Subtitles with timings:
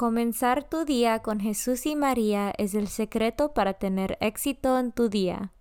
[0.00, 5.10] Comenzar tu día con Jesús y María es el secreto para tener éxito en tu
[5.10, 5.52] día.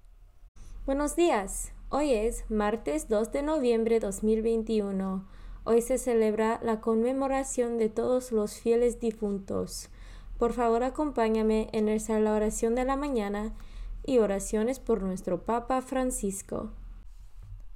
[0.86, 1.74] Buenos días.
[1.90, 5.28] Hoy es martes 2 de noviembre 2021.
[5.66, 9.90] Hoy se celebra la conmemoración de todos los fieles difuntos.
[10.38, 13.54] Por favor, acompáñame en rezar la oración de la mañana
[14.06, 16.72] y oraciones por nuestro Papa Francisco.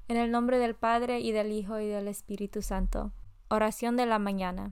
[0.07, 3.11] En el nombre del Padre y del Hijo y del Espíritu Santo.
[3.49, 4.71] Oración de la mañana.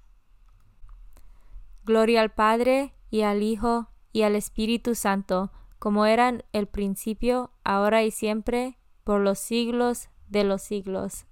[1.83, 8.03] Gloria al Padre, y al Hijo, y al Espíritu Santo, como eran el principio, ahora
[8.03, 11.25] y siempre, por los siglos de los siglos.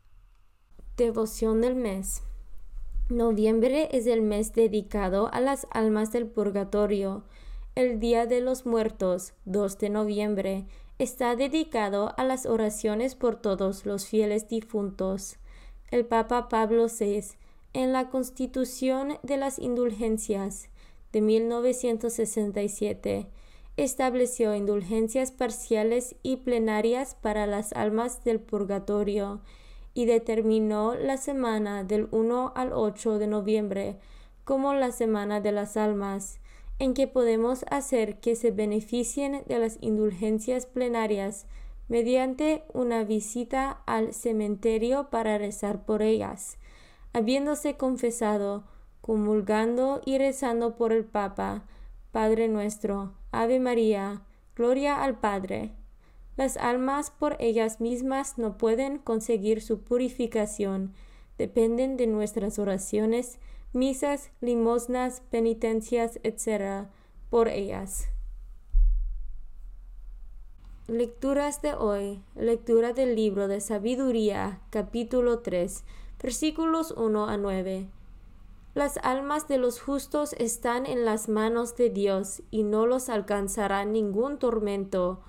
[0.98, 2.24] Devoción del mes.
[3.10, 7.24] Noviembre es el mes dedicado a las almas del purgatorio.
[7.76, 10.68] El Día de los Muertos, 2 de noviembre,
[10.98, 15.38] está dedicado a las oraciones por todos los fieles difuntos.
[15.92, 17.38] El Papa Pablo VI
[17.74, 20.70] en la Constitución de las Indulgencias
[21.12, 23.28] de 1967
[23.78, 29.42] estableció indulgencias parciales y plenarias para las almas del purgatorio
[29.94, 33.98] y determinó la semana del 1 al 8 de noviembre
[34.44, 36.40] como la semana de las almas,
[36.80, 41.46] en que podemos hacer que se beneficien de las indulgencias plenarias
[41.88, 46.59] mediante una visita al cementerio para rezar por ellas
[47.14, 48.64] habiéndose confesado,
[49.02, 51.66] comulgando y rezando por el Papa,
[52.12, 54.24] Padre nuestro, Ave María,
[54.56, 55.74] Gloria al Padre.
[56.36, 60.94] Las almas por ellas mismas no pueden conseguir su purificación,
[61.38, 63.40] dependen de nuestras oraciones,
[63.74, 66.88] misas, limosnas, penitencias, etc.,
[67.30, 68.08] por ellas.
[70.88, 72.24] Lecturas de hoy.
[72.36, 75.84] Lectura del libro de Sabiduría, capítulo 3
[76.22, 77.90] versículos 1 a 9.
[78.76, 83.84] Las almas de los justos están en las manos de Dios y no los alcanzará
[83.86, 85.22] ningún tormento.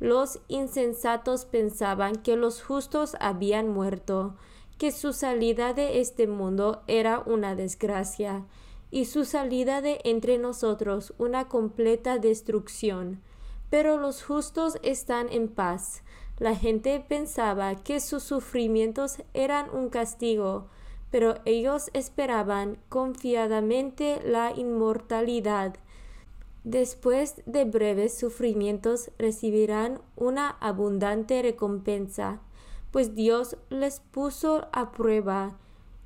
[0.00, 4.34] Los insensatos pensaban que los justos habían muerto,
[4.78, 8.44] que su salida de este mundo era una desgracia,
[8.90, 13.20] y su salida de entre nosotros una completa destrucción.
[13.68, 16.02] Pero los justos están en paz,
[16.38, 20.66] la gente pensaba que sus sufrimientos eran un castigo,
[21.10, 25.76] pero ellos esperaban confiadamente la inmortalidad.
[26.64, 32.40] Después de breves sufrimientos recibirán una abundante recompensa,
[32.90, 35.56] pues Dios les puso a prueba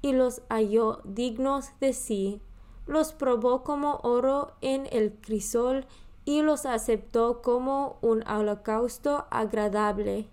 [0.02, 2.40] y los halló dignos de sí,
[2.86, 5.86] los probó como oro en el crisol
[6.24, 10.28] y los aceptó como un holocausto agradable.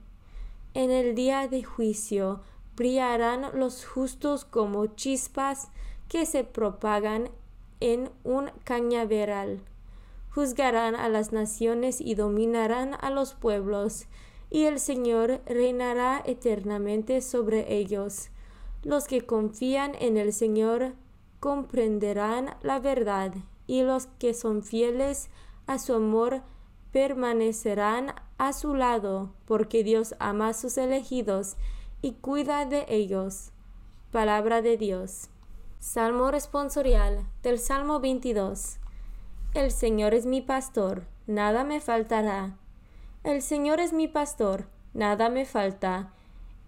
[0.73, 2.41] En el día de juicio
[2.75, 5.69] brillarán los justos como chispas
[6.07, 7.29] que se propagan
[7.79, 9.61] en un cañaveral.
[10.29, 14.05] juzgarán a las naciones y dominarán a los pueblos,
[14.51, 18.29] y el Señor reinará eternamente sobre ellos.
[18.83, 20.93] Los que confían en el Señor
[21.39, 23.33] comprenderán la verdad,
[23.65, 25.29] y los que son fieles
[25.67, 26.41] a su amor
[26.91, 31.57] permanecerán a su lado, porque Dios ama a sus elegidos
[32.01, 33.51] y cuida de ellos.
[34.11, 35.29] Palabra de Dios.
[35.79, 38.77] Salmo responsorial del Salmo 22.
[39.53, 42.57] El Señor es mi pastor, nada me faltará.
[43.23, 46.13] El Señor es mi pastor, nada me falta.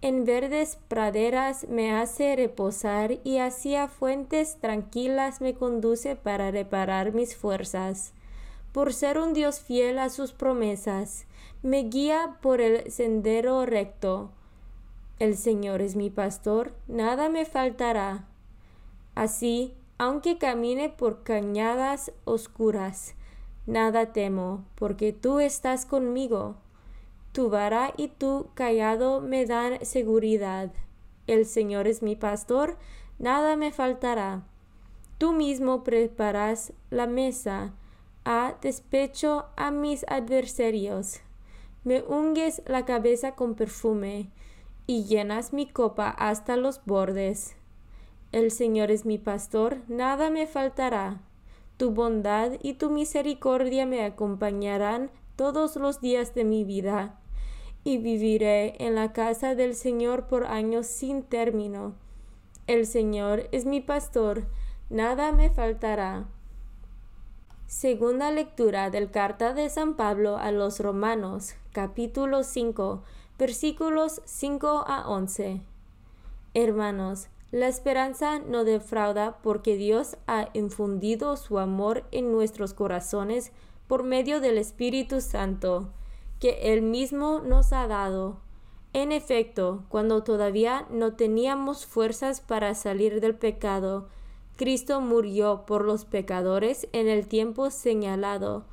[0.02, 7.36] En verdes praderas me hace reposar y hacia fuentes tranquilas me conduce para reparar mis
[7.36, 8.14] fuerzas.
[8.72, 11.26] Por ser un Dios fiel a sus promesas,
[11.62, 14.30] me guía por el sendero recto.
[15.18, 18.26] El Señor es mi pastor, nada me faltará.
[19.14, 23.14] Así, aunque camine por cañadas oscuras,
[23.66, 26.56] nada temo, porque tú estás conmigo.
[27.32, 30.70] Tu vara y tu callado me dan seguridad.
[31.26, 32.78] El Señor es mi pastor,
[33.18, 34.42] nada me faltará.
[35.18, 37.74] Tú mismo preparas la mesa,
[38.24, 41.20] a despecho a mis adversarios.
[41.84, 44.30] Me ungues la cabeza con perfume,
[44.86, 47.56] y llenas mi copa hasta los bordes.
[48.32, 51.20] El Señor es mi pastor, nada me faltará.
[51.76, 57.18] Tu bondad y tu misericordia me acompañarán todos los días de mi vida,
[57.82, 61.94] y viviré en la casa del Señor por años sin término.
[62.66, 64.46] El Señor es mi pastor,
[64.90, 66.28] nada me faltará.
[67.70, 73.04] Segunda lectura del carta de San Pablo a los Romanos, capítulo 5,
[73.38, 75.60] versículos 5 a 11.
[76.52, 83.52] Hermanos, la esperanza no defrauda porque Dios ha infundido su amor en nuestros corazones
[83.86, 85.90] por medio del Espíritu Santo,
[86.40, 88.40] que Él mismo nos ha dado.
[88.94, 94.08] En efecto, cuando todavía no teníamos fuerzas para salir del pecado,
[94.60, 98.66] Cristo murió por los pecadores en el tiempo señalado.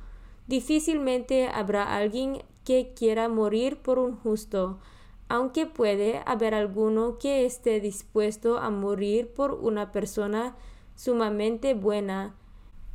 [0.46, 4.80] Difícilmente habrá alguien que quiera morir por un justo,
[5.30, 10.56] aunque puede haber alguno que esté dispuesto a morir por una persona
[10.94, 12.34] sumamente buena.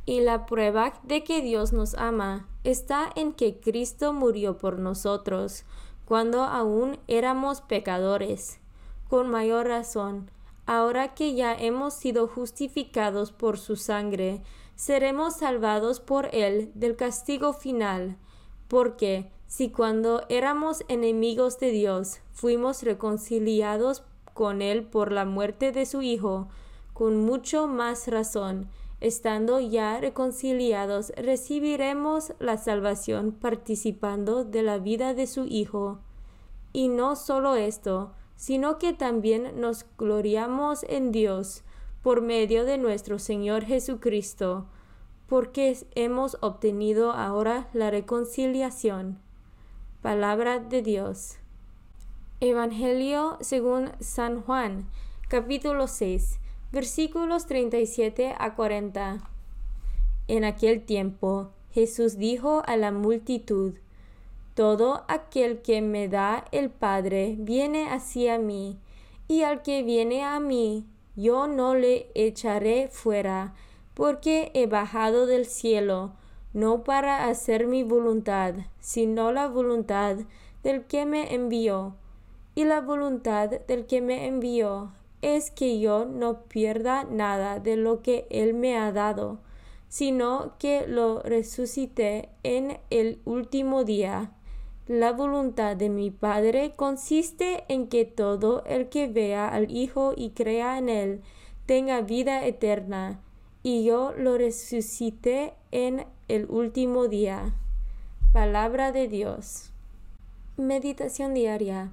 [0.06, 5.64] Y la prueba de que Dios nos ama está en que Cristo murió por nosotros,
[6.04, 8.60] cuando aún éramos pecadores.
[9.08, 10.30] Con mayor razón,
[10.66, 14.42] ahora que ya hemos sido justificados por su sangre,
[14.76, 18.16] seremos salvados por él del castigo final,
[18.68, 24.02] porque si cuando éramos enemigos de Dios fuimos reconciliados
[24.32, 26.48] con Él por la muerte de su Hijo,
[26.92, 28.68] con mucho más razón,
[29.00, 36.00] estando ya reconciliados, recibiremos la salvación participando de la vida de su Hijo.
[36.72, 41.62] Y no solo esto, sino que también nos gloriamos en Dios
[42.02, 44.66] por medio de nuestro Señor Jesucristo,
[45.26, 49.18] porque hemos obtenido ahora la reconciliación.
[50.02, 51.38] Palabra de Dios.
[52.40, 54.86] Evangelio según San Juan,
[55.28, 56.40] capítulo 6,
[56.72, 59.30] versículos 37 a 40.
[60.28, 63.74] En aquel tiempo Jesús dijo a la multitud,
[64.54, 68.78] Todo aquel que me da el Padre viene hacia mí,
[69.28, 70.86] y al que viene a mí,
[71.16, 73.54] yo no le echaré fuera,
[73.94, 76.12] porque he bajado del cielo
[76.54, 80.18] no para hacer mi voluntad, sino la voluntad
[80.62, 81.96] del que me envió.
[82.54, 88.02] Y la voluntad del que me envió es que yo no pierda nada de lo
[88.02, 89.40] que Él me ha dado,
[89.88, 94.30] sino que lo resucité en el último día.
[94.86, 100.30] La voluntad de mi Padre consiste en que todo el que vea al Hijo y
[100.30, 101.22] crea en Él
[101.64, 103.18] tenga vida eterna,
[103.62, 107.54] y yo lo resucité en el último día.
[108.34, 109.72] Palabra de Dios.
[110.58, 111.90] Meditación diaria.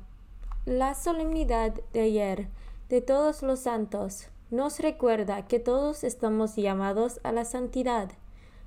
[0.66, 2.50] La solemnidad de ayer
[2.90, 8.12] de todos los santos nos recuerda que todos estamos llamados a la santidad.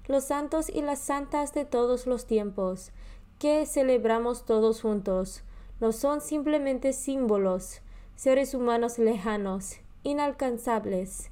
[0.07, 2.91] Los santos y las santas de todos los tiempos,
[3.39, 5.43] que celebramos todos juntos,
[5.81, 7.81] no son simplemente símbolos,
[8.17, 11.31] seres humanos lejanos, inalcanzables,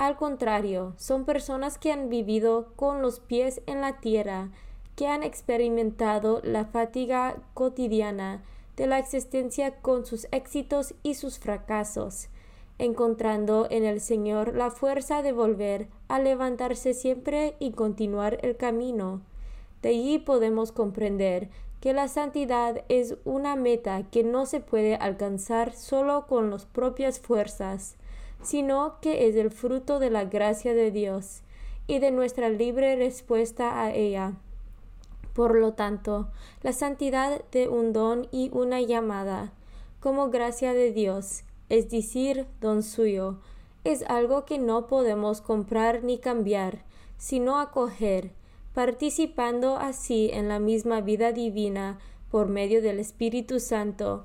[0.00, 4.48] al contrario, son personas que han vivido con los pies en la tierra,
[4.96, 8.42] que han experimentado la fatiga cotidiana
[8.78, 12.30] de la existencia con sus éxitos y sus fracasos,
[12.78, 19.20] encontrando en el Señor la fuerza de volver a levantarse siempre y continuar el camino.
[19.82, 21.48] De allí podemos comprender
[21.80, 27.20] que la santidad es una meta que no se puede alcanzar solo con las propias
[27.20, 27.96] fuerzas,
[28.42, 31.42] sino que es el fruto de la gracia de Dios
[31.86, 34.34] y de nuestra libre respuesta a ella.
[35.32, 36.28] Por lo tanto,
[36.62, 39.52] la santidad de un don y una llamada,
[40.00, 43.38] como gracia de Dios, es decir, don suyo,
[43.84, 46.84] es algo que no podemos comprar ni cambiar,
[47.16, 48.32] sino acoger,
[48.74, 51.98] participando así en la misma vida divina
[52.30, 54.24] por medio del Espíritu Santo,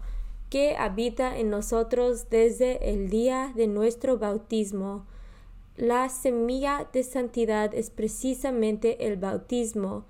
[0.50, 5.06] que habita en nosotros desde el día de nuestro bautismo.
[5.76, 10.06] La semilla de santidad es precisamente el bautismo.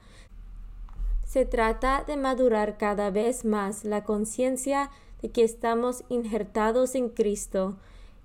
[1.23, 7.77] Se trata de madurar cada vez más la conciencia de que estamos injertados en Cristo,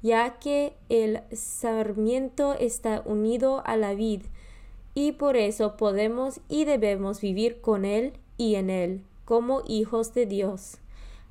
[0.03, 4.23] ya que el sarmiento está unido a la vid,
[4.95, 10.27] y por eso podemos y debemos vivir con Él y en Él, como hijos de
[10.27, 10.79] Dios.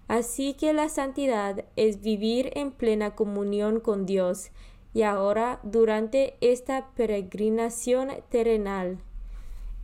[0.08, 4.52] Así que la santidad es vivir en plena comunión con Dios,
[4.94, 9.00] y ahora durante esta peregrinación terrenal.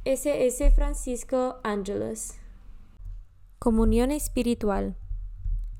[0.04, 0.72] S.S.
[0.72, 2.40] Francisco Ángeles
[3.60, 4.96] Comunión espiritual.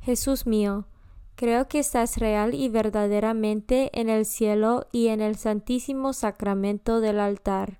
[0.02, 0.86] Jesús mío,
[1.36, 7.20] creo que estás real y verdaderamente en el cielo y en el santísimo sacramento del
[7.20, 7.80] altar.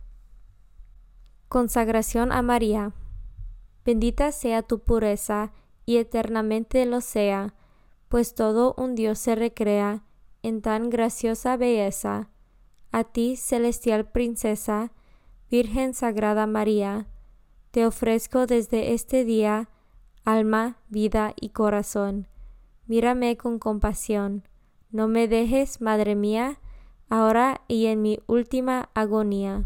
[1.51, 2.93] Consagración a María.
[3.83, 5.51] Bendita sea tu pureza
[5.85, 7.55] y eternamente lo sea,
[8.07, 10.05] pues todo un Dios se recrea
[10.43, 12.29] en tan graciosa belleza.
[12.93, 14.93] A ti, celestial princesa,
[15.49, 17.07] Virgen Sagrada María,
[17.71, 19.67] te ofrezco desde este día
[20.23, 22.29] alma, vida y corazón.
[22.87, 24.47] Mírame con compasión.
[24.89, 26.61] No me dejes, Madre mía,
[27.09, 29.65] ahora y en mi última agonía.